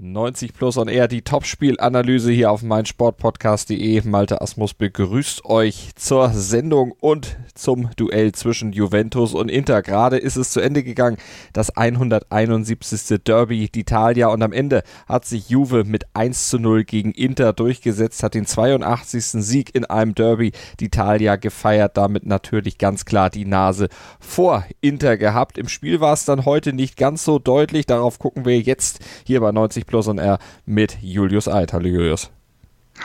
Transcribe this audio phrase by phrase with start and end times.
[0.00, 4.02] 90 Plus on Air, die Topspielanalyse hier auf meinsportpodcast.de.
[4.06, 9.82] Malte Asmus begrüßt euch zur Sendung und zum Duell zwischen Juventus und Inter.
[9.82, 11.16] Gerade ist es zu Ende gegangen,
[11.52, 13.18] das 171.
[13.24, 18.22] Derby d'Italia und am Ende hat sich Juve mit 1 zu 0 gegen Inter durchgesetzt,
[18.22, 19.24] hat den 82.
[19.24, 23.88] Sieg in einem Derby d'Italia gefeiert, damit natürlich ganz klar die Nase
[24.20, 25.58] vor Inter gehabt.
[25.58, 29.40] Im Spiel war es dann heute nicht ganz so deutlich, darauf gucken wir jetzt hier
[29.40, 31.72] bei 90 Plus und R mit Julius Eid.
[31.72, 32.30] Hallo Julius.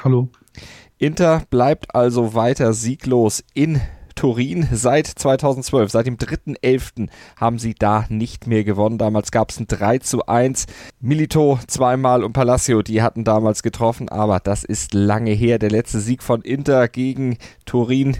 [0.03, 0.29] Hallo.
[0.99, 3.81] Inter bleibt also weiter sieglos in
[4.15, 5.91] Turin seit 2012.
[5.91, 7.09] Seit dem 3.11.
[7.37, 8.97] haben sie da nicht mehr gewonnen.
[8.97, 10.65] Damals gab es ein 3 zu 1.
[10.99, 15.59] Milito zweimal und Palacio, die hatten damals getroffen, aber das ist lange her.
[15.59, 18.17] Der letzte Sieg von Inter gegen Turin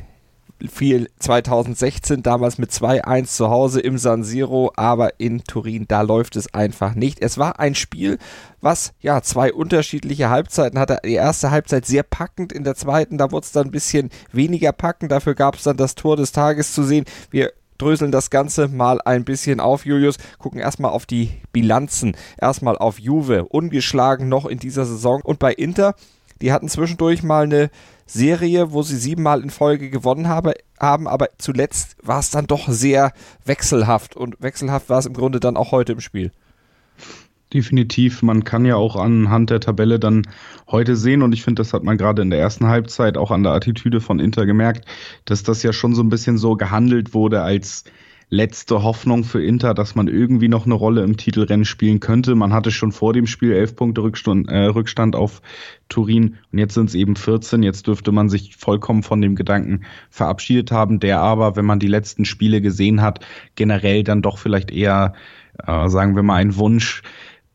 [0.70, 6.36] fiel 2016 damals mit 2-1 zu Hause im San Siro, aber in Turin, da läuft
[6.36, 7.22] es einfach nicht.
[7.22, 8.18] Es war ein Spiel,
[8.62, 11.00] was ja zwei unterschiedliche Halbzeiten hatte.
[11.06, 14.72] Die erste Halbzeit sehr packend, in der zweiten, da wurde es dann ein bisschen weniger
[14.72, 15.12] packend.
[15.12, 17.06] Dafür gab es dann das Tor des Tages zu sehen.
[17.30, 20.18] Wir dröseln das Ganze mal ein bisschen auf, Julius.
[20.38, 22.16] Gucken erstmal auf die Bilanzen.
[22.40, 25.22] Erstmal auf Juve, ungeschlagen noch in dieser Saison.
[25.24, 25.96] Und bei Inter,
[26.42, 27.70] die hatten zwischendurch mal eine
[28.14, 32.68] Serie, wo sie siebenmal in Folge gewonnen habe, haben, aber zuletzt war es dann doch
[32.68, 33.12] sehr
[33.44, 36.32] wechselhaft und wechselhaft war es im Grunde dann auch heute im Spiel.
[37.54, 40.28] Definitiv, man kann ja auch anhand der Tabelle dann
[40.70, 43.44] heute sehen und ich finde, das hat man gerade in der ersten Halbzeit auch an
[43.44, 44.86] der Attitüde von Inter gemerkt,
[45.26, 47.84] dass das ja schon so ein bisschen so gehandelt wurde als
[48.30, 52.36] letzte Hoffnung für Inter, dass man irgendwie noch eine Rolle im Titelrennen spielen könnte.
[52.36, 55.42] Man hatte schon vor dem Spiel elf Punkte Rückstand, äh, Rückstand auf
[55.90, 57.64] Turin und jetzt sind es eben 14.
[57.64, 61.88] Jetzt dürfte man sich vollkommen von dem Gedanken verabschiedet haben, der aber, wenn man die
[61.88, 65.14] letzten Spiele gesehen hat, generell dann doch vielleicht eher,
[65.66, 67.04] äh, sagen wir mal, ein Wunsch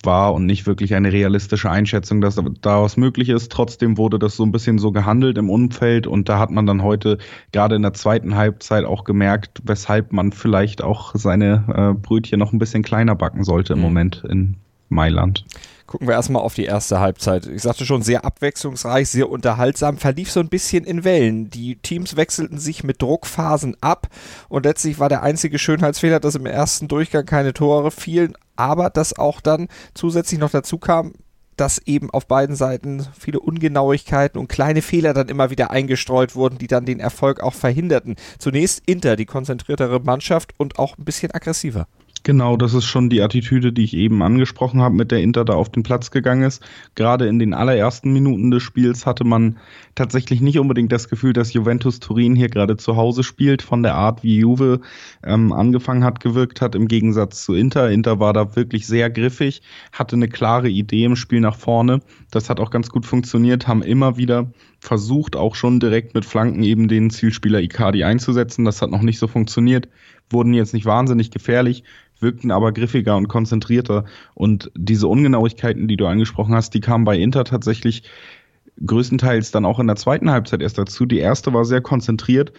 [0.05, 3.51] war und nicht wirklich eine realistische Einschätzung, dass daraus möglich ist.
[3.51, 6.83] Trotzdem wurde das so ein bisschen so gehandelt im Umfeld und da hat man dann
[6.83, 7.19] heute
[7.53, 12.53] gerade in der zweiten Halbzeit auch gemerkt, weshalb man vielleicht auch seine äh, Brötchen noch
[12.53, 13.85] ein bisschen kleiner backen sollte im mhm.
[13.85, 14.57] Moment in
[14.89, 15.45] Mailand.
[15.89, 17.47] Gucken wir erstmal auf die erste Halbzeit.
[17.47, 21.49] Ich sagte schon, sehr abwechslungsreich, sehr unterhaltsam, verlief so ein bisschen in Wellen.
[21.49, 24.09] Die Teams wechselten sich mit Druckphasen ab
[24.51, 29.19] und letztlich war der einzige Schönheitsfehler, dass im ersten Durchgang keine Tore fielen, aber dass
[29.19, 31.15] auch dann zusätzlich noch dazu kam,
[31.57, 36.59] dass eben auf beiden Seiten viele Ungenauigkeiten und kleine Fehler dann immer wieder eingestreut wurden,
[36.59, 38.17] die dann den Erfolg auch verhinderten.
[38.39, 41.87] Zunächst Inter, die konzentriertere Mannschaft und auch ein bisschen aggressiver.
[42.25, 45.55] Genau, das ist schon die Attitüde, die ich eben angesprochen habe, mit der Inter da
[45.55, 46.63] auf den Platz gegangen ist.
[46.95, 49.59] Gerade in den allerersten Minuten des Spiels hatte man
[49.95, 53.95] tatsächlich nicht unbedingt das Gefühl, dass Juventus Turin hier gerade zu Hause spielt, von der
[53.95, 54.81] Art, wie Juve
[55.25, 57.91] ähm, angefangen hat, gewirkt hat, im Gegensatz zu Inter.
[57.91, 59.63] Inter war da wirklich sehr griffig,
[59.93, 62.01] hatte eine klare Idee im Spiel nach vorne.
[62.31, 66.63] Das hat auch ganz gut funktioniert, haben immer wieder versucht, auch schon direkt mit Flanken
[66.63, 68.65] eben den Zielspieler Icardi einzusetzen.
[68.65, 69.89] Das hat noch nicht so funktioniert,
[70.31, 71.85] wurden jetzt nicht wahnsinnig gefährlich,
[72.21, 74.05] wirkten aber griffiger und konzentrierter.
[74.35, 78.03] Und diese Ungenauigkeiten, die du angesprochen hast, die kamen bei Inter tatsächlich
[78.85, 81.07] größtenteils dann auch in der zweiten Halbzeit erst dazu.
[81.07, 82.53] Die erste war sehr konzentriert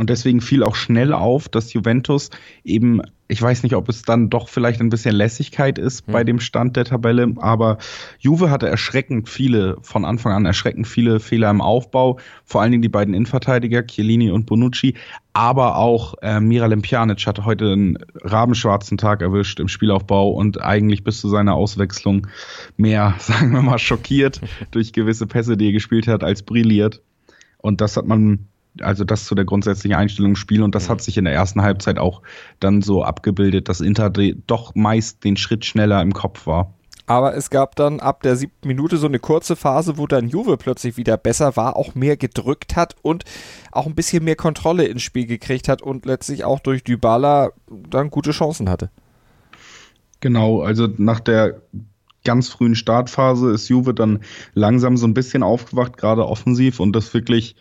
[0.00, 2.30] und deswegen fiel auch schnell auf, dass Juventus
[2.64, 6.12] eben ich weiß nicht, ob es dann doch vielleicht ein bisschen Lässigkeit ist mhm.
[6.12, 7.78] bei dem Stand der Tabelle, aber
[8.18, 12.82] Juve hatte erschreckend viele, von Anfang an erschreckend viele Fehler im Aufbau, vor allen Dingen
[12.82, 14.94] die beiden Innenverteidiger, Chiellini und Bonucci,
[15.32, 21.04] aber auch äh, Miralem Pjanic hatte heute einen rabenschwarzen Tag erwischt im Spielaufbau und eigentlich
[21.04, 22.26] bis zu seiner Auswechslung
[22.76, 24.40] mehr, sagen wir mal, schockiert
[24.72, 27.00] durch gewisse Pässe, die er gespielt hat, als brilliert.
[27.58, 28.48] Und das hat man
[28.80, 30.92] also das zu der grundsätzlichen Einstellung im Spiel und das mhm.
[30.92, 32.22] hat sich in der ersten Halbzeit auch
[32.60, 36.74] dann so abgebildet, dass Inter doch meist den Schritt schneller im Kopf war.
[37.06, 40.56] Aber es gab dann ab der siebten Minute so eine kurze Phase, wo dann Juve
[40.56, 43.24] plötzlich wieder besser war, auch mehr gedrückt hat und
[43.72, 48.10] auch ein bisschen mehr Kontrolle ins Spiel gekriegt hat und letztlich auch durch Dybala dann
[48.10, 48.90] gute Chancen hatte.
[50.20, 51.62] Genau, also nach der
[52.24, 54.20] ganz frühen Startphase ist Juve dann
[54.54, 57.56] langsam so ein bisschen aufgewacht, gerade offensiv und das wirklich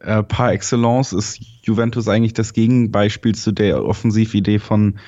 [0.00, 4.98] äh, par excellence ist Juventus eigentlich das Gegenbeispiel zu der Offensividee von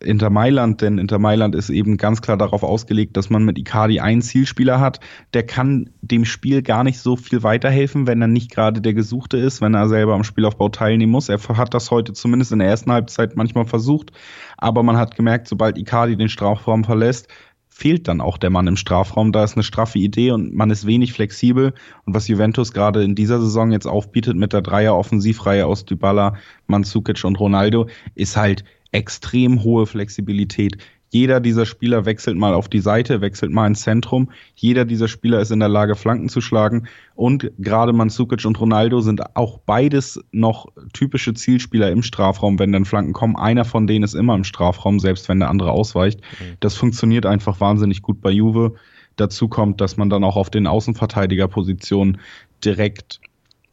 [0.00, 4.00] Inter Mailand, denn Inter Mailand ist eben ganz klar darauf ausgelegt, dass man mit Icardi
[4.00, 5.00] einen Zielspieler hat,
[5.32, 9.36] der kann dem Spiel gar nicht so viel weiterhelfen, wenn er nicht gerade der Gesuchte
[9.36, 11.28] ist, wenn er selber am Spielaufbau teilnehmen muss.
[11.28, 14.12] Er hat das heute zumindest in der ersten Halbzeit manchmal versucht,
[14.58, 17.28] aber man hat gemerkt, sobald Icardi den Strafraum verlässt,
[17.76, 19.32] fehlt dann auch der Mann im Strafraum.
[19.32, 21.74] Da ist eine straffe Idee und man ist wenig flexibel.
[22.04, 26.36] Und was Juventus gerade in dieser Saison jetzt aufbietet mit der Dreier-Offensivreihe aus Dybala,
[26.68, 30.78] Mandzukic und Ronaldo, ist halt extrem hohe Flexibilität.
[31.14, 34.32] Jeder dieser Spieler wechselt mal auf die Seite, wechselt mal ins Zentrum.
[34.56, 36.88] Jeder dieser Spieler ist in der Lage, Flanken zu schlagen.
[37.14, 42.84] Und gerade Mandzukic und Ronaldo sind auch beides noch typische Zielspieler im Strafraum, wenn dann
[42.84, 43.36] Flanken kommen.
[43.36, 46.20] Einer von denen ist immer im Strafraum, selbst wenn der andere ausweicht.
[46.20, 46.56] Mhm.
[46.58, 48.74] Das funktioniert einfach wahnsinnig gut bei Juve.
[49.14, 52.18] Dazu kommt, dass man dann auch auf den Außenverteidigerpositionen
[52.64, 53.20] direkt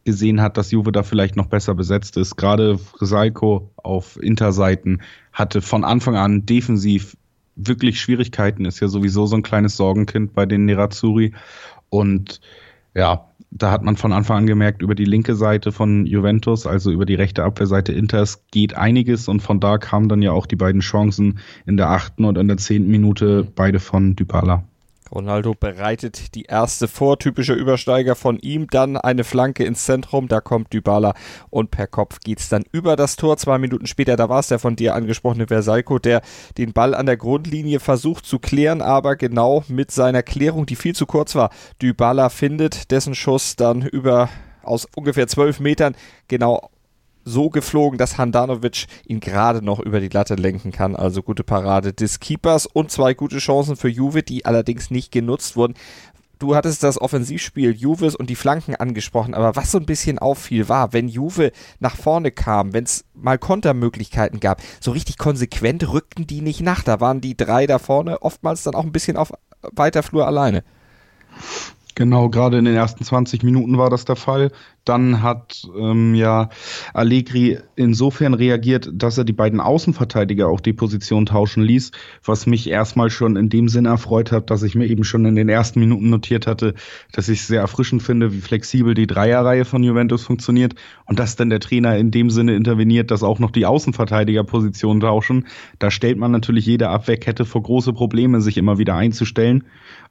[0.03, 2.35] gesehen hat, dass Juve da vielleicht noch besser besetzt ist.
[2.35, 5.01] Gerade Salko auf Interseiten
[5.33, 7.15] hatte von Anfang an defensiv
[7.55, 11.33] wirklich Schwierigkeiten, ist ja sowieso so ein kleines Sorgenkind bei den Nerazzurri.
[11.89, 12.41] Und
[12.95, 16.89] ja, da hat man von Anfang an gemerkt, über die linke Seite von Juventus, also
[16.91, 20.55] über die rechte Abwehrseite Inters, geht einiges und von da kamen dann ja auch die
[20.55, 24.63] beiden Chancen in der achten und in der zehnten Minute, beide von Dybala.
[25.11, 30.41] Ronaldo bereitet die erste vor, typischer Übersteiger von ihm, dann eine Flanke ins Zentrum, da
[30.41, 31.13] kommt Dybala
[31.49, 33.37] und per Kopf geht's dann über das Tor.
[33.37, 36.21] Zwei Minuten später, da war es der von dir angesprochene Versalco, der
[36.57, 40.95] den Ball an der Grundlinie versucht zu klären, aber genau mit seiner Klärung, die viel
[40.95, 41.49] zu kurz war,
[41.81, 44.29] Dybala findet dessen Schuss dann über
[44.63, 45.95] aus ungefähr zwölf Metern
[46.27, 46.69] genau
[47.23, 50.95] so geflogen, dass Handanovic ihn gerade noch über die Latte lenken kann.
[50.95, 55.55] Also gute Parade des Keepers und zwei gute Chancen für Juve, die allerdings nicht genutzt
[55.55, 55.75] wurden.
[56.41, 60.69] Du hattest das Offensivspiel Juves und die Flanken angesprochen, aber was so ein bisschen auffiel
[60.69, 66.25] war, wenn Juve nach vorne kam, wenn es mal Kontermöglichkeiten gab, so richtig konsequent rückten
[66.25, 66.81] die nicht nach.
[66.81, 70.63] Da waren die drei da vorne oftmals dann auch ein bisschen auf weiter Flur alleine.
[71.93, 74.51] Genau, gerade in den ersten 20 Minuten war das der Fall.
[74.85, 76.49] Dann hat ähm, ja
[76.93, 81.91] Allegri insofern reagiert, dass er die beiden Außenverteidiger auch die Position tauschen ließ,
[82.23, 85.35] was mich erstmal schon in dem Sinn erfreut hat, dass ich mir eben schon in
[85.35, 86.73] den ersten Minuten notiert hatte,
[87.11, 90.73] dass ich es sehr erfrischend finde, wie flexibel die Dreierreihe von Juventus funktioniert
[91.05, 95.47] und dass dann der Trainer in dem Sinne interveniert, dass auch noch die Außenverteidigerpositionen tauschen.
[95.77, 99.65] Da stellt man natürlich jede Abwehrkette vor große Probleme, sich immer wieder einzustellen.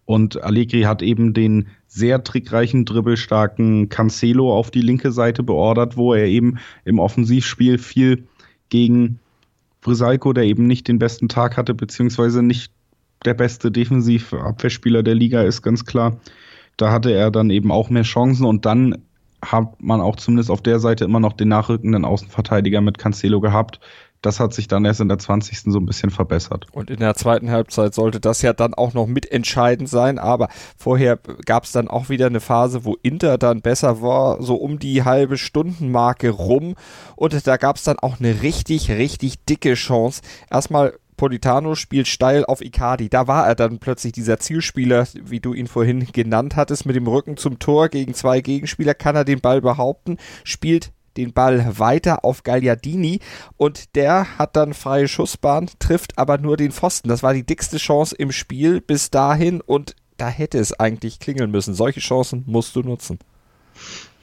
[0.05, 6.15] Und Allegri hat eben den sehr trickreichen, dribbelstarken Cancelo auf die linke Seite beordert, wo
[6.15, 8.27] er eben im Offensivspiel viel
[8.71, 9.19] gegen
[9.81, 12.73] Brisalko, der eben nicht den besten Tag hatte, beziehungsweise nicht
[13.25, 16.19] der beste Defensivabwehrspieler der Liga ist, ganz klar.
[16.77, 19.03] Da hatte er dann eben auch mehr Chancen und dann
[19.43, 23.81] hat man auch zumindest auf der Seite immer noch den nachrückenden Außenverteidiger mit Cancelo gehabt,
[24.23, 25.63] das hat sich dann erst in der 20.
[25.73, 26.67] so ein bisschen verbessert.
[26.73, 31.19] Und in der zweiten Halbzeit sollte das ja dann auch noch mitentscheidend sein, aber vorher
[31.47, 35.05] gab es dann auch wieder eine Phase, wo Inter dann besser war, so um die
[35.05, 36.75] halbe Stundenmarke rum
[37.17, 40.23] und da gab es dann auch eine richtig, richtig dicke Chance.
[40.51, 43.11] Erstmal Politano spielt steil auf Icardi.
[43.11, 47.07] Da war er dann plötzlich dieser Zielspieler, wie du ihn vorhin genannt hattest, mit dem
[47.07, 48.95] Rücken zum Tor gegen zwei Gegenspieler.
[48.95, 50.17] Kann er den Ball behaupten?
[50.45, 53.21] Spielt den Ball weiter auf Gagliardini
[53.57, 57.09] und der hat dann freie Schussbahn, trifft aber nur den Pfosten.
[57.09, 61.51] Das war die dickste Chance im Spiel bis dahin und da hätte es eigentlich klingeln
[61.51, 61.75] müssen.
[61.75, 63.19] Solche Chancen musst du nutzen.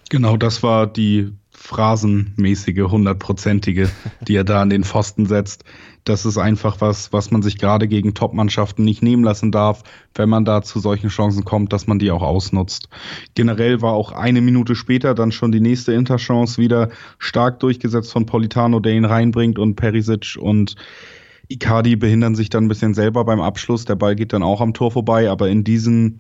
[0.10, 3.90] Genau, das war die phrasenmäßige, hundertprozentige,
[4.22, 5.64] die er da an den Pfosten setzt.
[6.04, 9.84] Das ist einfach was, was man sich gerade gegen Top-Mannschaften nicht nehmen lassen darf,
[10.14, 12.90] wenn man da zu solchen Chancen kommt, dass man die auch ausnutzt.
[13.34, 18.28] Generell war auch eine Minute später dann schon die nächste Interchance wieder stark durchgesetzt von
[18.28, 20.76] Politano, der ihn reinbringt und Perisic und
[21.50, 23.86] Icardi behindern sich dann ein bisschen selber beim Abschluss.
[23.86, 26.20] Der Ball geht dann auch am Tor vorbei, aber in diesen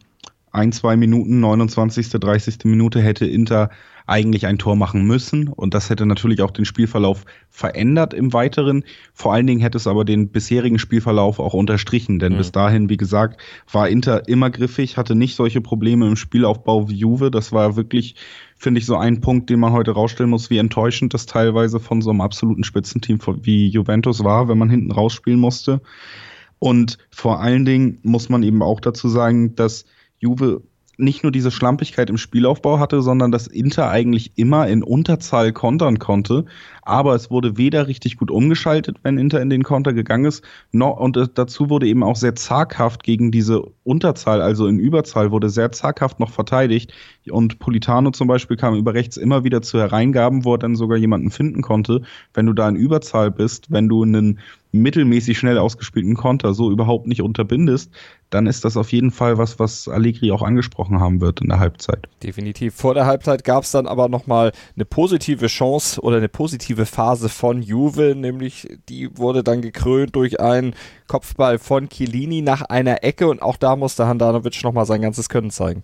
[0.57, 2.65] ein, zwei Minuten, 29., 30.
[2.65, 3.69] Minute hätte Inter
[4.07, 8.85] eigentlich ein Tor machen müssen und das hätte natürlich auch den Spielverlauf verändert im Weiteren.
[9.13, 12.37] Vor allen Dingen hätte es aber den bisherigen Spielverlauf auch unterstrichen, denn mhm.
[12.37, 16.95] bis dahin, wie gesagt, war Inter immer griffig, hatte nicht solche Probleme im Spielaufbau wie
[16.95, 17.31] Juve.
[17.31, 18.15] Das war wirklich,
[18.55, 22.01] finde ich, so ein Punkt, den man heute rausstellen muss, wie enttäuschend das teilweise von
[22.01, 25.81] so einem absoluten Spitzenteam wie Juventus war, wenn man hinten rausspielen musste.
[26.59, 29.85] Und vor allen Dingen muss man eben auch dazu sagen, dass
[30.19, 30.61] Juve
[30.97, 35.99] nicht nur diese Schlampigkeit im Spielaufbau hatte, sondern dass Inter eigentlich immer in Unterzahl kontern
[35.99, 36.45] konnte.
[36.81, 40.97] Aber es wurde weder richtig gut umgeschaltet, wenn Inter in den Konter gegangen ist, noch,
[40.97, 45.71] und dazu wurde eben auch sehr zaghaft gegen diese Unterzahl, also in Überzahl, wurde sehr
[45.71, 46.93] zaghaft noch verteidigt.
[47.29, 50.97] Und Politano zum Beispiel kam über rechts immer wieder zu Hereingaben, wo er dann sogar
[50.97, 52.01] jemanden finden konnte.
[52.33, 54.39] Wenn du da in Überzahl bist, wenn du einen
[54.81, 57.91] mittelmäßig schnell ausgespielten Konter so überhaupt nicht unterbindest,
[58.29, 61.59] dann ist das auf jeden Fall was, was Allegri auch angesprochen haben wird in der
[61.59, 62.07] Halbzeit.
[62.23, 62.75] Definitiv.
[62.75, 67.29] Vor der Halbzeit gab es dann aber nochmal eine positive Chance oder eine positive Phase
[67.29, 70.75] von Juve, nämlich die wurde dann gekrönt durch einen
[71.07, 75.51] Kopfball von Chiellini nach einer Ecke und auch da musste Handanovic nochmal sein ganzes Können
[75.51, 75.83] zeigen.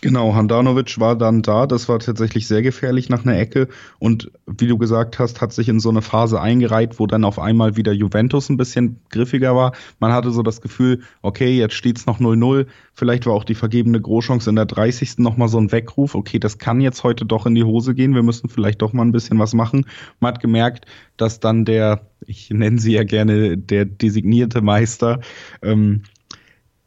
[0.00, 1.66] Genau, Handanovic war dann da.
[1.66, 3.66] Das war tatsächlich sehr gefährlich nach einer Ecke.
[3.98, 7.40] Und wie du gesagt hast, hat sich in so eine Phase eingereiht, wo dann auf
[7.40, 9.72] einmal wieder Juventus ein bisschen griffiger war.
[9.98, 12.66] Man hatte so das Gefühl, okay, jetzt steht's noch 0-0.
[12.94, 15.18] Vielleicht war auch die vergebene Großchance in der 30.
[15.18, 16.14] nochmal so ein Weckruf.
[16.14, 18.14] Okay, das kann jetzt heute doch in die Hose gehen.
[18.14, 19.84] Wir müssen vielleicht doch mal ein bisschen was machen.
[20.20, 20.86] Man hat gemerkt,
[21.16, 25.20] dass dann der, ich nenne sie ja gerne der designierte Meister,
[25.60, 26.04] ähm,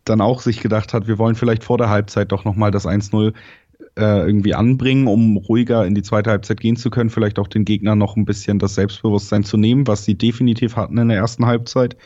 [0.05, 3.33] dann auch sich gedacht hat, wir wollen vielleicht vor der Halbzeit doch nochmal das 1-0
[3.97, 7.65] äh, irgendwie anbringen, um ruhiger in die zweite Halbzeit gehen zu können, vielleicht auch den
[7.65, 11.45] Gegnern noch ein bisschen das Selbstbewusstsein zu nehmen, was sie definitiv hatten in der ersten
[11.45, 11.97] Halbzeit.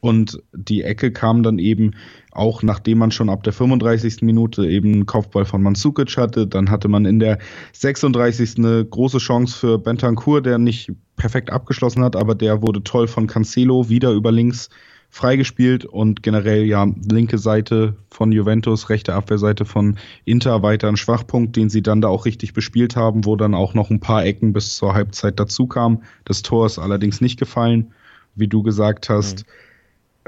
[0.00, 1.92] Und die Ecke kam dann eben
[2.30, 4.22] auch, nachdem man schon ab der 35.
[4.22, 6.46] Minute eben einen Kopfball von Mandzukic hatte.
[6.46, 7.38] Dann hatte man in der
[7.72, 8.58] 36.
[8.58, 13.26] eine große Chance für Bentancur, der nicht perfekt abgeschlossen hat, aber der wurde toll von
[13.26, 14.70] Cancelo wieder über links
[15.10, 21.56] freigespielt und generell ja linke Seite von Juventus, rechte Abwehrseite von Inter weiter ein Schwachpunkt,
[21.56, 24.52] den sie dann da auch richtig bespielt haben, wo dann auch noch ein paar Ecken
[24.52, 26.02] bis zur Halbzeit dazu kamen.
[26.24, 27.92] Das Tor ist allerdings nicht gefallen,
[28.34, 29.46] wie du gesagt hast.
[29.46, 29.52] Mhm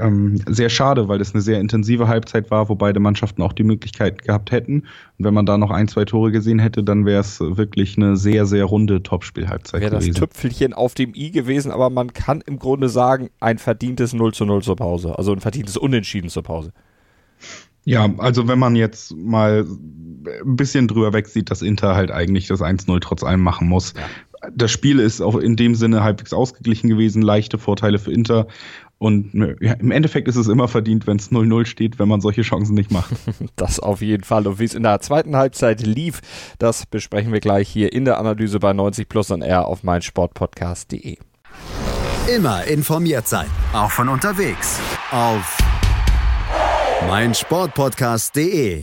[0.00, 3.62] ähm, sehr schade, weil das eine sehr intensive Halbzeit war, wo beide Mannschaften auch die
[3.62, 4.80] Möglichkeit gehabt hätten.
[5.18, 8.16] Und wenn man da noch ein, zwei Tore gesehen hätte, dann wäre es wirklich eine
[8.16, 9.92] sehr, sehr runde Topspielhalbzeit gewesen.
[9.92, 14.12] Wäre das Tüpfelchen auf dem i gewesen, aber man kann im Grunde sagen, ein verdientes
[14.12, 15.18] 0 zu 0 zur Pause.
[15.18, 16.72] Also ein verdientes Unentschieden zur Pause.
[17.84, 22.60] Ja, also wenn man jetzt mal ein bisschen drüber wegsieht, dass Inter halt eigentlich das
[22.60, 23.94] 1-0 trotz allem machen muss.
[23.96, 24.50] Ja.
[24.54, 28.46] Das Spiel ist auch in dem Sinne halbwegs ausgeglichen gewesen, leichte Vorteile für Inter.
[29.02, 32.42] Und ja, im Endeffekt ist es immer verdient, wenn es 0-0 steht, wenn man solche
[32.42, 33.10] Chancen nicht macht.
[33.56, 34.46] Das auf jeden Fall.
[34.46, 36.20] Und wie es in der zweiten Halbzeit lief,
[36.58, 41.16] das besprechen wir gleich hier in der Analyse bei 90 Plus und R auf meinsportpodcast.de.
[42.34, 44.78] Immer informiert sein, auch von unterwegs.
[45.10, 45.58] Auf
[47.08, 48.82] meinsportpodcast.de.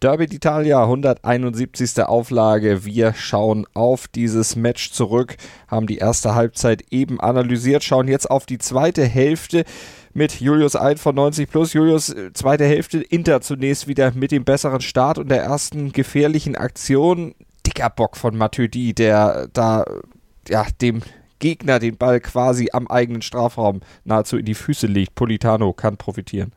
[0.00, 2.04] Derby d'Italia, 171.
[2.06, 2.84] Auflage.
[2.84, 5.36] Wir schauen auf dieses Match zurück,
[5.66, 9.64] haben die erste Halbzeit eben analysiert, schauen jetzt auf die zweite Hälfte
[10.14, 11.72] mit Julius Eid von 90 Plus.
[11.72, 17.34] Julius, zweite Hälfte, Inter zunächst wieder mit dem besseren Start und der ersten gefährlichen Aktion.
[17.66, 19.84] Dicker Bock von Matuidi, der da
[20.48, 21.02] ja, dem
[21.40, 25.16] Gegner den Ball quasi am eigenen Strafraum nahezu in die Füße legt.
[25.16, 26.52] Politano kann profitieren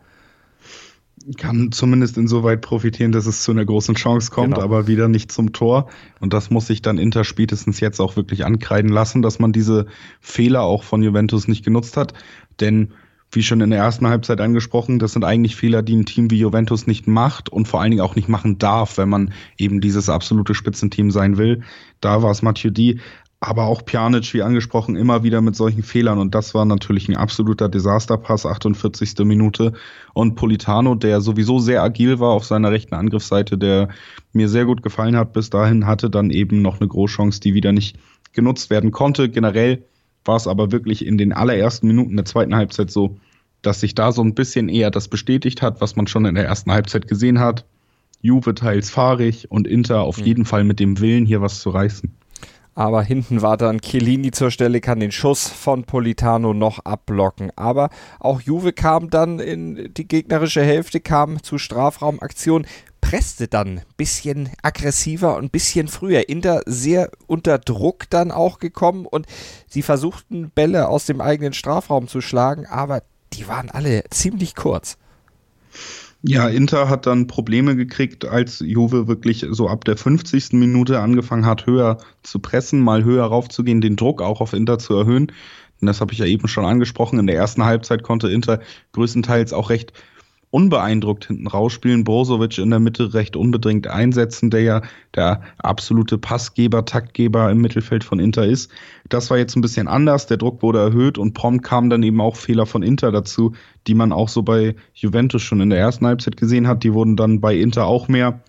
[1.38, 4.66] kann zumindest insoweit profitieren, dass es zu einer großen Chance kommt, genau.
[4.66, 5.90] aber wieder nicht zum Tor.
[6.20, 9.88] Und das muss sich dann Inter spätestens jetzt auch wirklich ankreiden lassen, dass man diese
[10.20, 12.14] Fehler auch von Juventus nicht genutzt hat.
[12.60, 12.94] Denn
[13.32, 16.40] wie schon in der ersten Halbzeit angesprochen, das sind eigentlich Fehler, die ein Team wie
[16.40, 20.10] Juventus nicht macht und vor allen Dingen auch nicht machen darf, wenn man eben dieses
[20.10, 21.64] absolute Spitzenteam sein will.
[22.02, 23.00] Da war es Mathieu Di,
[23.44, 26.20] aber auch Pjanic, wie angesprochen, immer wieder mit solchen Fehlern.
[26.20, 29.16] Und das war natürlich ein absoluter Desasterpass, 48.
[29.26, 29.74] Minute.
[30.14, 33.90] Und Politano, der sowieso sehr agil war auf seiner rechten Angriffsseite, der
[34.32, 37.72] mir sehr gut gefallen hat bis dahin, hatte dann eben noch eine Großchance, die wieder
[37.72, 37.98] nicht
[38.32, 39.28] genutzt werden konnte.
[39.28, 39.86] Generell
[40.24, 43.18] war es aber wirklich in den allerersten Minuten der zweiten Halbzeit so,
[43.64, 46.46] dass sich da so ein bisschen eher das bestätigt hat, was man schon in der
[46.46, 47.66] ersten Halbzeit gesehen hat.
[48.22, 50.26] Juve teils fahrig und Inter auf mhm.
[50.26, 52.14] jeden Fall mit dem Willen, hier was zu reißen.
[52.74, 57.52] Aber hinten war dann Chiellini zur Stelle, kann den Schuss von Politano noch abblocken.
[57.58, 62.66] Aber auch Juve kam dann in die gegnerische Hälfte, kam zu Strafraumaktion,
[63.02, 66.30] presste dann ein bisschen aggressiver und ein bisschen früher.
[66.30, 69.26] Inter sehr unter Druck dann auch gekommen und
[69.68, 74.98] sie versuchten Bälle aus dem eigenen Strafraum zu schlagen, aber die waren alle ziemlich kurz.
[76.24, 80.54] Ja, Inter hat dann Probleme gekriegt, als Juve wirklich so ab der 50.
[80.54, 84.94] Minute angefangen hat, höher zu pressen, mal höher raufzugehen, den Druck auch auf Inter zu
[84.96, 85.32] erhöhen.
[85.82, 87.18] Und das habe ich ja eben schon angesprochen.
[87.18, 88.60] In der ersten Halbzeit konnte Inter
[88.92, 89.94] größtenteils auch recht
[90.52, 94.82] unbeeindruckt hinten rausspielen, Brozovic in der Mitte recht unbedingt einsetzen, der ja
[95.16, 98.70] der absolute Passgeber, Taktgeber im Mittelfeld von Inter ist.
[99.10, 102.22] Das war jetzt ein bisschen anders, der Druck wurde erhöht und prompt kamen dann eben
[102.22, 103.54] auch Fehler von Inter dazu,
[103.88, 107.16] die man auch so bei Juventus schon in der ersten Halbzeit gesehen hat, die wurden
[107.16, 108.42] dann bei Inter auch mehr.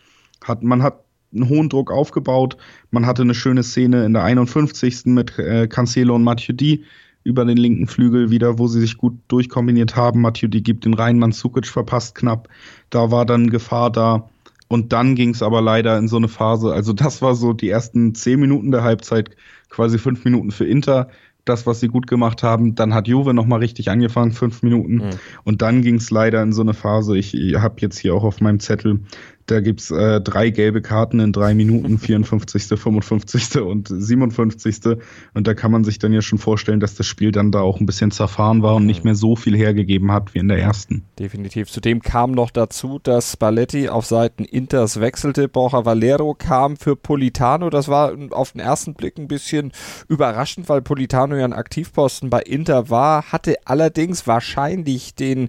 [0.44, 2.56] Hat, man hat einen hohen Druck aufgebaut,
[2.90, 5.06] man hatte eine schöne Szene in der 51.
[5.06, 6.84] mit äh, Cancelo und Mathieu Di,
[7.24, 10.20] über den linken Flügel wieder, wo sie sich gut durchkombiniert haben.
[10.20, 12.48] Mathieu, die gibt den rein, Mandzukic verpasst knapp.
[12.90, 14.28] Da war dann Gefahr da.
[14.68, 16.72] Und dann ging es aber leider in so eine Phase.
[16.72, 19.30] Also das war so die ersten zehn Minuten der Halbzeit,
[19.68, 21.08] quasi fünf Minuten für Inter.
[21.44, 22.76] Das, was sie gut gemacht haben.
[22.76, 24.94] Dann hat Juve nochmal richtig angefangen, fünf Minuten.
[24.94, 25.10] Mhm.
[25.44, 27.18] Und dann ging es leider in so eine Phase.
[27.18, 29.00] Ich, ich habe jetzt hier auch auf meinem Zettel
[29.46, 33.60] da gibt's äh, drei gelbe Karten in drei Minuten, 54., 55.
[33.60, 34.98] und 57.
[35.34, 37.80] Und da kann man sich dann ja schon vorstellen, dass das Spiel dann da auch
[37.80, 41.04] ein bisschen zerfahren war und nicht mehr so viel hergegeben hat wie in der ersten.
[41.18, 41.70] Definitiv.
[41.70, 45.48] Zudem kam noch dazu, dass Spalletti auf Seiten Inters wechselte.
[45.48, 47.70] Borja Valero kam für Politano.
[47.70, 49.72] Das war auf den ersten Blick ein bisschen
[50.08, 55.48] überraschend, weil Politano ja ein Aktivposten bei Inter war, hatte allerdings wahrscheinlich den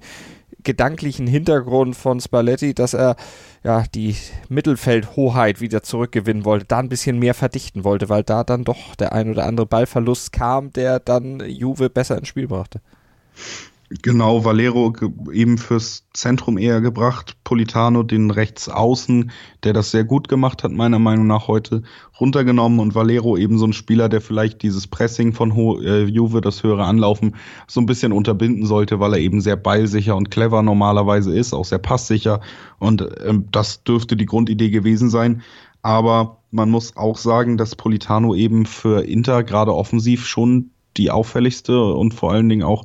[0.63, 3.15] gedanklichen Hintergrund von Spalletti, dass er
[3.63, 4.15] ja die
[4.49, 9.13] Mittelfeldhoheit wieder zurückgewinnen wollte, da ein bisschen mehr verdichten wollte, weil da dann doch der
[9.13, 12.81] ein oder andere Ballverlust kam, der dann Juve besser ins Spiel brachte.
[14.01, 14.93] Genau, Valero
[15.31, 19.31] eben fürs Zentrum eher gebracht, Politano den Rechtsaußen,
[19.63, 21.83] der das sehr gut gemacht hat, meiner Meinung nach heute
[22.19, 26.41] runtergenommen und Valero eben so ein Spieler, der vielleicht dieses Pressing von Ho äh, Juve,
[26.41, 27.35] das höhere Anlaufen,
[27.67, 31.65] so ein bisschen unterbinden sollte, weil er eben sehr ballsicher und clever normalerweise ist, auch
[31.65, 32.41] sehr passsicher
[32.79, 35.43] und ähm, das dürfte die Grundidee gewesen sein.
[35.83, 41.83] Aber man muss auch sagen, dass Politano eben für Inter gerade offensiv schon die auffälligste
[41.93, 42.83] und vor allen Dingen auch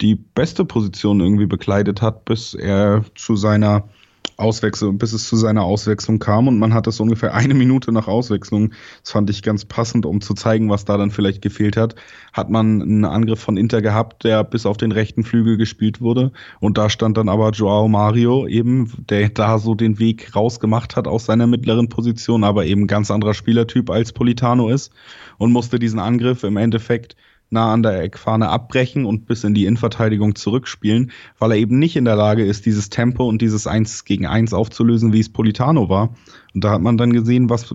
[0.00, 3.88] die beste Position irgendwie bekleidet hat, bis er zu seiner
[4.36, 6.48] Auswechslung, bis es zu seiner Auswechslung kam.
[6.48, 8.72] Und man hat das ungefähr eine Minute nach Auswechslung,
[9.02, 11.94] das fand ich ganz passend, um zu zeigen, was da dann vielleicht gefehlt hat,
[12.32, 16.32] hat man einen Angriff von Inter gehabt, der bis auf den rechten Flügel gespielt wurde.
[16.60, 21.08] Und da stand dann aber Joao Mario eben, der da so den Weg rausgemacht hat
[21.08, 24.92] aus seiner mittleren Position, aber eben ganz anderer Spielertyp als Politano ist
[25.38, 27.16] und musste diesen Angriff im Endeffekt
[27.50, 31.96] nah an der Eckfahne abbrechen und bis in die Innenverteidigung zurückspielen, weil er eben nicht
[31.96, 35.88] in der Lage ist, dieses Tempo und dieses 1 gegen 1 aufzulösen, wie es Politano
[35.88, 36.14] war.
[36.54, 37.74] Und da hat man dann gesehen, was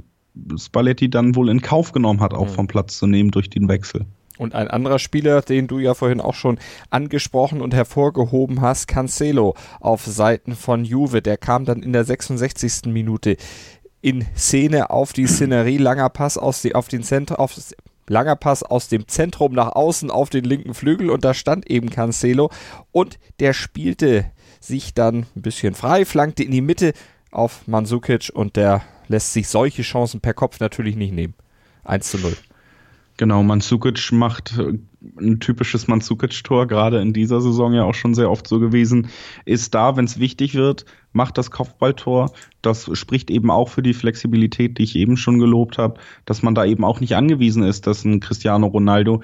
[0.58, 2.54] Spalletti dann wohl in Kauf genommen hat, auch mhm.
[2.54, 4.06] vom Platz zu nehmen durch den Wechsel.
[4.38, 6.58] Und ein anderer Spieler, den du ja vorhin auch schon
[6.90, 12.86] angesprochen und hervorgehoben hast, Cancelo auf Seiten von Juve, der kam dann in der 66.
[12.88, 13.38] Minute
[14.02, 17.54] in Szene auf die Szenerie, langer Pass aus die, auf den Zentrum, auf,
[18.12, 21.90] Langer Pass aus dem Zentrum nach außen auf den linken Flügel und da stand eben
[21.90, 22.52] Cancelo
[22.92, 26.94] und der spielte sich dann ein bisschen frei, flankte in die Mitte
[27.32, 31.36] auf Mansukic und der lässt sich solche Chancen per Kopf natürlich nicht nehmen.
[31.86, 32.36] 1 zu 0.
[33.22, 34.80] Genau, Mansukic macht äh,
[35.20, 39.10] ein typisches Mansukic-Tor, gerade in dieser Saison ja auch schon sehr oft so gewesen.
[39.46, 42.32] Ist da, wenn es wichtig wird, macht das Kopfballtor.
[42.64, 46.56] Das spricht eben auch für die Flexibilität, die ich eben schon gelobt habe, dass man
[46.56, 49.22] da eben auch nicht angewiesen ist, dass ein Cristiano Ronaldo,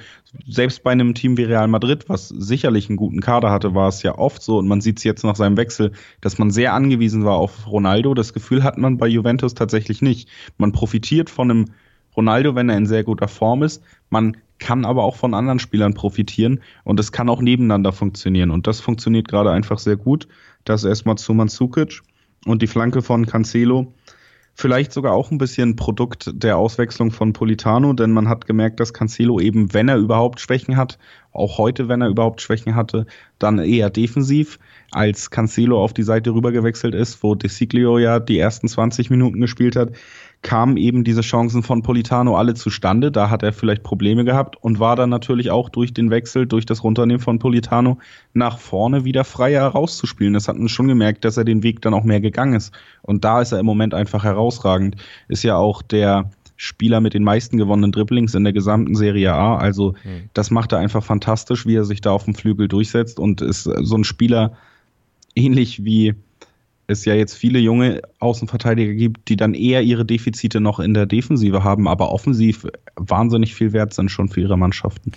[0.47, 4.03] selbst bei einem Team wie Real Madrid, was sicherlich einen guten Kader hatte, war es
[4.03, 7.25] ja oft so und man sieht es jetzt nach seinem Wechsel, dass man sehr angewiesen
[7.25, 8.13] war auf Ronaldo.
[8.13, 10.29] Das Gefühl hat man bei Juventus tatsächlich nicht.
[10.59, 11.65] Man profitiert von einem
[12.17, 13.83] Ronaldo, wenn er in sehr guter Form ist.
[14.09, 18.51] Man kann aber auch von anderen Spielern profitieren und es kann auch nebeneinander funktionieren.
[18.51, 20.27] Und das funktioniert gerade einfach sehr gut.
[20.65, 22.01] Das erstmal zu Manzukic
[22.45, 23.93] und die Flanke von Cancelo.
[24.59, 28.91] Vielleicht sogar auch ein bisschen Produkt der Auswechslung von Politano, denn man hat gemerkt, dass
[28.91, 30.97] Cancelo eben, wenn er überhaupt Schwächen hat,
[31.31, 33.05] auch heute, wenn er überhaupt Schwächen hatte,
[33.37, 34.57] dann eher defensiv,
[34.91, 39.41] als Cancelo auf die Seite rübergewechselt ist, wo De Siglio ja die ersten 20 Minuten
[39.41, 39.91] gespielt hat,
[40.41, 43.11] kamen eben diese Chancen von Politano alle zustande.
[43.11, 46.65] Da hat er vielleicht Probleme gehabt und war dann natürlich auch durch den Wechsel, durch
[46.65, 47.97] das Runternehmen von Politano
[48.33, 50.33] nach vorne wieder freier rauszuspielen.
[50.33, 52.73] Das hat man schon gemerkt, dass er den Weg dann auch mehr gegangen ist.
[53.01, 54.95] Und da ist er im Moment einfach herausragend.
[55.27, 59.57] Ist ja auch der Spieler mit den meisten gewonnenen Dribblings in der gesamten Serie A.
[59.57, 60.29] Also mhm.
[60.33, 63.63] das macht er einfach fantastisch, wie er sich da auf dem Flügel durchsetzt und ist
[63.63, 64.53] so ein Spieler
[65.35, 66.15] ähnlich wie
[66.87, 71.05] es ja jetzt viele junge Außenverteidiger gibt, die dann eher ihre Defizite noch in der
[71.05, 75.11] Defensive haben, aber offensiv wahnsinnig viel wert sind schon für ihre Mannschaften.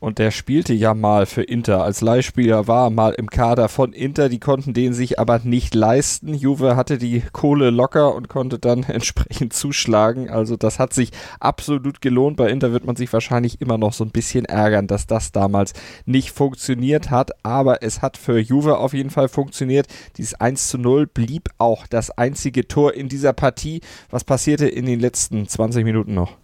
[0.00, 4.28] Und der spielte ja mal für Inter als Leihspieler, war mal im Kader von Inter,
[4.28, 6.34] die konnten den sich aber nicht leisten.
[6.34, 10.30] Juve hatte die Kohle locker und konnte dann entsprechend zuschlagen.
[10.30, 12.36] Also das hat sich absolut gelohnt.
[12.36, 15.72] Bei Inter wird man sich wahrscheinlich immer noch so ein bisschen ärgern, dass das damals
[16.06, 17.32] nicht funktioniert hat.
[17.44, 19.88] Aber es hat für Juve auf jeden Fall funktioniert.
[20.16, 23.80] Dieses 1 zu 0 blieb auch das einzige Tor in dieser Partie.
[24.10, 26.36] Was passierte in den letzten 20 Minuten noch?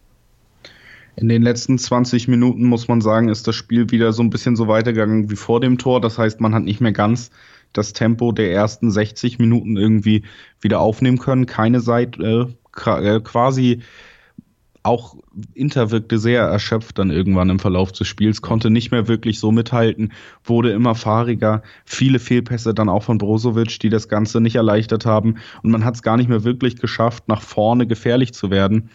[1.17, 4.57] In den letzten 20 Minuten muss man sagen, ist das Spiel wieder so ein bisschen
[4.57, 6.01] so weitergegangen wie vor dem Tor.
[6.01, 7.31] Das heißt, man hat nicht mehr ganz
[7.73, 10.25] das Tempo der ersten 60 Minuten irgendwie
[10.61, 11.47] wieder aufnehmen können.
[11.47, 12.55] Keine Seite,
[12.87, 13.83] äh, quasi
[14.85, 15.17] auch
[15.55, 19.51] Inter wirkte sehr erschöpft dann irgendwann im Verlauf des Spiels, konnte nicht mehr wirklich so
[19.51, 20.13] mithalten,
[20.45, 25.37] wurde immer fahriger, viele Fehlpässe dann auch von Brozovic, die das Ganze nicht erleichtert haben
[25.63, 28.91] und man hat es gar nicht mehr wirklich geschafft, nach vorne gefährlich zu werden.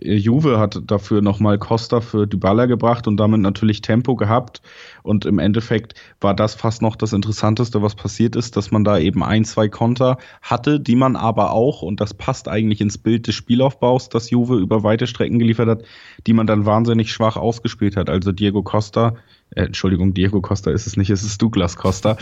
[0.00, 4.60] Juve hat dafür nochmal Costa für Dybala gebracht und damit natürlich Tempo gehabt.
[5.02, 8.98] Und im Endeffekt war das fast noch das Interessanteste, was passiert ist, dass man da
[8.98, 13.28] eben ein, zwei Konter hatte, die man aber auch, und das passt eigentlich ins Bild
[13.28, 15.84] des Spielaufbaus, das Juve über weite Strecken geliefert hat,
[16.26, 18.10] die man dann wahnsinnig schwach ausgespielt hat.
[18.10, 19.14] Also Diego Costa
[19.54, 22.16] äh, Entschuldigung, Diego Costa ist es nicht, es ist Douglas Costa,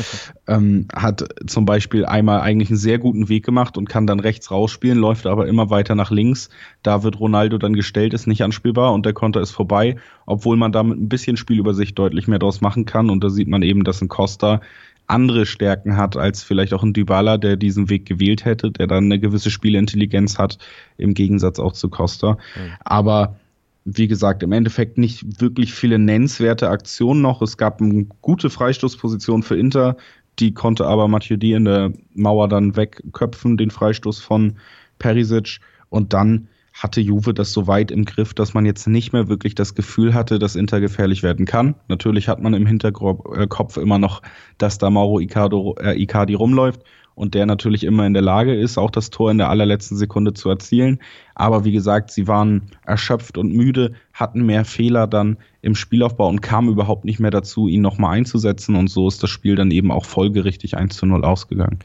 [0.47, 4.51] ähm, hat zum Beispiel einmal eigentlich einen sehr guten Weg gemacht und kann dann rechts
[4.51, 6.51] rausspielen, läuft aber immer weiter nach links.
[6.83, 10.73] Da wird Ronaldo dann gestellt, ist nicht anspielbar und der Konter ist vorbei, obwohl man
[10.73, 13.11] damit ein bisschen Spielübersicht deutlich mehr draus machen kann.
[13.11, 14.61] Und da sieht man eben, dass ein Costa
[15.07, 19.05] andere Stärken hat als vielleicht auch ein Dybala, der diesen Weg gewählt hätte, der dann
[19.05, 20.59] eine gewisse Spielintelligenz hat,
[20.97, 22.33] im Gegensatz auch zu Costa.
[22.33, 22.73] Mhm.
[22.81, 23.37] Aber
[23.85, 27.42] wie gesagt, im Endeffekt nicht wirklich viele nennenswerte Aktionen noch.
[27.42, 29.97] Es gab eine gute Freistoßposition für Inter,
[30.38, 34.57] die konnte aber Mathieu D in der Mauer dann wegköpfen, den Freistoß von
[34.99, 35.59] Perisic.
[35.90, 39.55] Und dann hatte Juve das so weit im Griff, dass man jetzt nicht mehr wirklich
[39.55, 41.75] das Gefühl hatte, dass Inter gefährlich werden kann.
[41.88, 44.23] Natürlich hat man im Hinterkopf immer noch,
[44.57, 46.83] dass da Mauro Icardo, äh, Icardi rumläuft
[47.14, 50.35] und der natürlich immer in der Lage ist, auch das Tor in der allerletzten Sekunde
[50.35, 50.98] zu erzielen.
[51.35, 56.40] Aber wie gesagt, sie waren erschöpft und müde, hatten mehr Fehler dann im Spielaufbau und
[56.40, 58.77] kamen überhaupt nicht mehr dazu, ihn nochmal einzusetzen.
[58.77, 61.79] Und so ist das Spiel dann eben auch folgerichtig 1 zu 0 ausgegangen.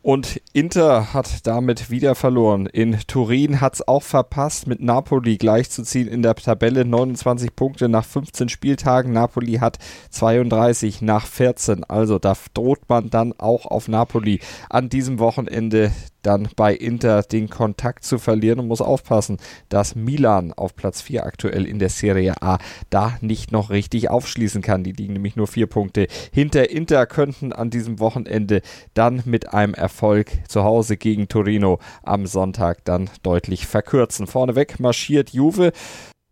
[0.00, 2.66] Und Inter hat damit wieder verloren.
[2.66, 6.84] In Turin hat es auch verpasst, mit Napoli gleichzuziehen in der Tabelle.
[6.84, 9.12] 29 Punkte nach 15 Spieltagen.
[9.12, 9.78] Napoli hat
[10.10, 11.84] 32 nach 14.
[11.84, 15.90] Also da droht man dann auch auf Napoli an diesem Wochenende
[16.22, 21.24] dann bei Inter den Kontakt zu verlieren und muss aufpassen, dass Milan auf Platz 4
[21.24, 22.58] aktuell in der Serie A
[22.90, 24.84] da nicht noch richtig aufschließen kann.
[24.84, 28.62] Die liegen nämlich nur vier Punkte hinter Inter, könnten an diesem Wochenende
[28.94, 34.26] dann mit einem Erfolg zu Hause gegen Torino am Sonntag dann deutlich verkürzen.
[34.26, 35.72] Vorneweg marschiert Juve.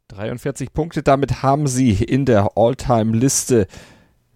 [0.09, 3.67] 43 Punkte, damit haben sie in der All-Time-Liste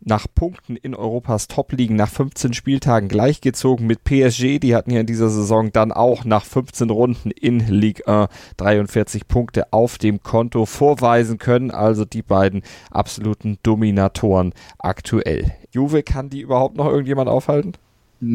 [0.01, 4.59] nach Punkten in Europas Top-Ligen nach 15 Spieltagen gleichgezogen mit PSG.
[4.59, 9.29] Die hatten ja in dieser Saison dann auch nach 15 Runden in Ligue 1 43
[9.29, 11.71] Punkte auf dem Konto vorweisen können.
[11.71, 15.53] Also die beiden absoluten Dominatoren aktuell.
[15.71, 17.75] Juve, kann die überhaupt noch irgendjemand aufhalten?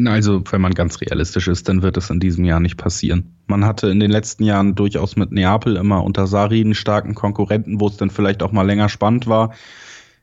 [0.06, 3.36] Also, wenn man ganz realistisch ist, dann wird es in diesem Jahr nicht passieren.
[3.46, 7.78] Man hatte in den letzten Jahren durchaus mit Neapel immer unter Sari einen starken Konkurrenten,
[7.78, 9.52] wo es dann vielleicht auch mal länger spannend war.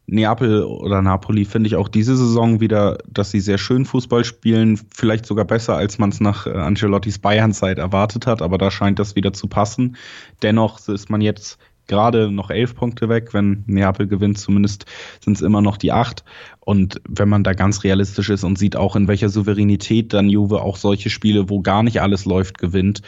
[0.05, 4.79] Neapel oder Napoli finde ich auch diese Saison wieder, dass sie sehr schön Fußball spielen,
[4.93, 8.99] vielleicht sogar besser, als man es nach äh, Ancelottis Bayernzeit erwartet hat, aber da scheint
[8.99, 9.95] das wieder zu passen.
[10.41, 13.33] Dennoch ist man jetzt gerade noch elf Punkte weg.
[13.33, 14.85] Wenn Neapel gewinnt, zumindest
[15.21, 16.23] sind es immer noch die acht.
[16.59, 20.61] Und wenn man da ganz realistisch ist und sieht auch, in welcher Souveränität dann Juve
[20.61, 23.01] auch solche Spiele, wo gar nicht alles läuft, gewinnt,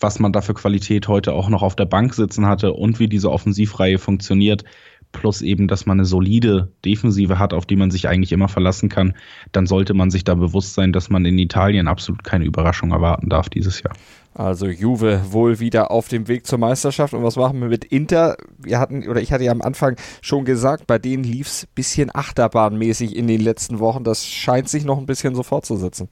[0.00, 3.08] was man da für Qualität heute auch noch auf der Bank sitzen hatte und wie
[3.08, 4.64] diese Offensivreihe funktioniert,
[5.12, 8.88] plus eben, dass man eine solide Defensive hat, auf die man sich eigentlich immer verlassen
[8.88, 9.14] kann,
[9.52, 13.28] dann sollte man sich da bewusst sein, dass man in Italien absolut keine Überraschung erwarten
[13.28, 13.94] darf dieses Jahr.
[14.34, 17.12] Also Juve wohl wieder auf dem Weg zur Meisterschaft.
[17.12, 18.36] Und was machen wir mit Inter?
[18.58, 21.68] Wir hatten, oder ich hatte ja am Anfang schon gesagt, bei denen lief es ein
[21.74, 24.04] bisschen achterbahnmäßig in den letzten Wochen.
[24.04, 26.08] Das scheint sich noch ein bisschen so fortzusetzen.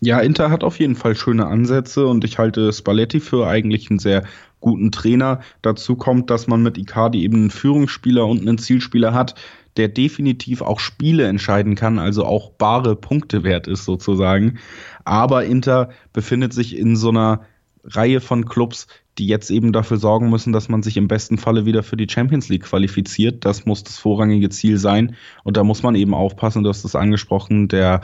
[0.00, 3.98] Ja, Inter hat auf jeden Fall schöne Ansätze und ich halte Spalletti für eigentlich einen
[3.98, 4.24] sehr
[4.60, 5.40] guten Trainer.
[5.62, 9.34] Dazu kommt, dass man mit Icardi eben einen Führungsspieler und einen Zielspieler hat,
[9.76, 14.58] der definitiv auch Spiele entscheiden kann, also auch bare Punkte wert ist sozusagen.
[15.04, 17.42] Aber Inter befindet sich in so einer
[17.84, 21.66] Reihe von Clubs, die jetzt eben dafür sorgen müssen, dass man sich im besten Falle
[21.66, 23.44] wieder für die Champions League qualifiziert.
[23.44, 25.16] Das muss das vorrangige Ziel sein.
[25.42, 28.00] Und da muss man eben aufpassen, du hast es angesprochen, der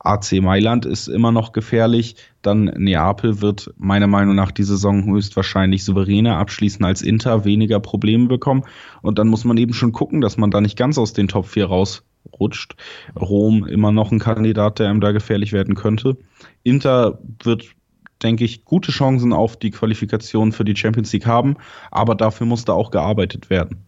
[0.00, 2.16] AC Mailand ist immer noch gefährlich.
[2.42, 8.26] Dann Neapel wird meiner Meinung nach die Saison höchstwahrscheinlich souveräner abschließen als Inter, weniger Probleme
[8.26, 8.64] bekommen.
[9.02, 11.46] Und dann muss man eben schon gucken, dass man da nicht ganz aus den Top
[11.46, 12.74] 4 rausrutscht.
[13.18, 16.16] Rom immer noch ein Kandidat, der einem da gefährlich werden könnte.
[16.64, 17.76] Inter wird
[18.22, 21.56] denke ich, gute Chancen auf die Qualifikation für die Champions League haben,
[21.90, 23.84] aber dafür muss da auch gearbeitet werden.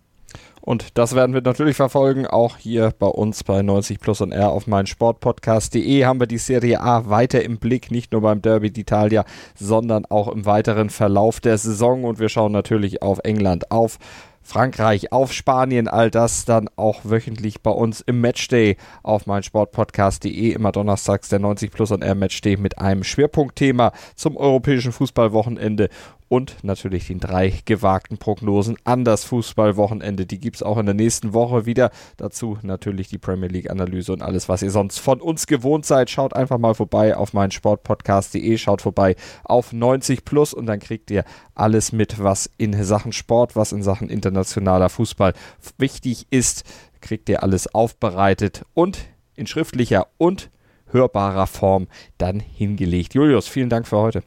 [0.61, 4.51] Und das werden wir natürlich verfolgen, auch hier bei uns bei 90 Plus und R
[4.51, 9.25] auf meinsportpodcast.de haben wir die Serie A weiter im Blick, nicht nur beim Derby d'Italia,
[9.55, 13.99] sondern auch im weiteren Verlauf der Saison und wir schauen natürlich auf England, auf
[14.43, 20.73] Frankreich, auf Spanien, all das dann auch wöchentlich bei uns im Matchday auf meinsportpodcast.de, immer
[20.73, 25.91] donnerstags der 90 Plus und R Matchday mit einem Schwerpunktthema zum europäischen Fußballwochenende
[26.29, 30.27] und natürlich den drei gewagten Prognosen an das Fußballwochenende.
[30.27, 31.91] Die gibt es auch in der nächsten Woche wieder.
[32.17, 36.11] Dazu natürlich die Premier League-Analyse und alles, was ihr sonst von uns gewohnt seid.
[36.11, 41.11] Schaut einfach mal vorbei auf meinen Sportpodcast.de, schaut vorbei auf 90 Plus und dann kriegt
[41.11, 45.33] ihr alles mit, was in Sachen Sport, was in Sachen internationaler Fußball
[45.79, 46.65] wichtig ist.
[47.01, 48.99] Kriegt ihr alles aufbereitet und
[49.35, 50.51] in schriftlicher und
[50.93, 51.87] hörbarer Form
[52.19, 53.15] dann hingelegt.
[53.15, 54.23] Julius, vielen Dank für heute.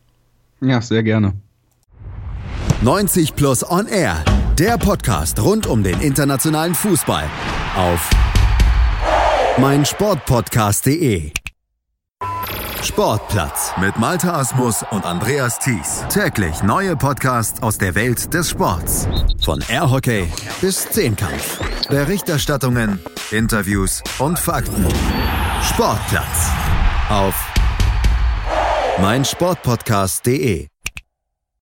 [0.62, 1.34] Ja, sehr gerne.
[2.84, 4.24] 90 Plus On Air,
[4.58, 7.26] der Podcast rund um den internationalen Fußball
[7.78, 8.10] auf
[9.60, 11.32] meinsportpodcast.de.
[12.82, 16.04] Sportplatz mit Malta Asmus und Andreas Thies.
[16.10, 19.08] Täglich neue Podcasts aus der Welt des Sports.
[19.46, 20.28] Von Airhockey
[20.60, 21.60] bis Zehnkampf.
[21.88, 24.88] Berichterstattungen, Interviews und Fakten.
[25.62, 26.50] Sportplatz
[27.10, 27.36] auf
[29.00, 30.71] meinsportpodcast.de.